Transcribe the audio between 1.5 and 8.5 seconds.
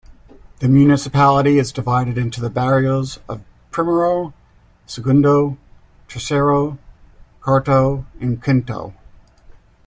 is divided into the barrios of Primero, Segundo, Tercero, Cuarto and